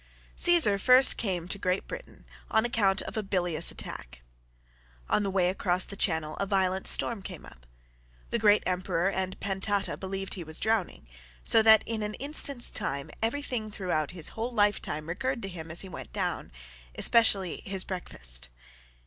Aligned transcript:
]Caesar 0.35 0.79
first 0.79 1.15
came 1.15 1.47
to 1.47 1.59
Great 1.59 1.87
Britain 1.87 2.25
on 2.49 2.65
account 2.65 3.03
of 3.03 3.15
a 3.15 3.21
bilious 3.21 3.69
attack. 3.69 4.23
On 5.07 5.21
the 5.21 5.29
way 5.29 5.47
across 5.47 5.85
the 5.85 5.95
channel 5.95 6.35
a 6.37 6.47
violent 6.47 6.87
storm 6.87 7.21
came 7.21 7.45
up. 7.45 7.67
The 8.31 8.39
great 8.39 8.63
emperor 8.65 9.11
and 9.11 9.39
pantata 9.39 9.95
believed 9.97 10.33
he 10.33 10.43
was 10.43 10.59
drowning, 10.59 11.07
so 11.43 11.61
that 11.61 11.83
in 11.85 12.01
an 12.01 12.15
instant's 12.15 12.71
time 12.71 13.11
everything 13.21 13.69
throughout 13.69 14.09
his 14.09 14.29
whole 14.29 14.49
lifetime 14.49 15.07
recurred 15.07 15.43
to 15.43 15.47
him 15.49 15.69
as 15.69 15.81
he 15.81 15.87
went 15.89 16.11
down, 16.11 16.51
especially 16.97 17.61
his 17.65 17.83
breakfast. 17.83 18.49